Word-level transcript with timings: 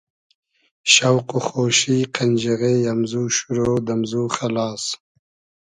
شۆق 0.93 1.29
و 1.37 1.39
خۉشی 1.47 1.97
قئنجیغې 2.15 2.75
امزو 2.93 3.23
شورۉ, 3.35 3.65
دئمزو 3.87 4.23
خئلاس 4.35 4.83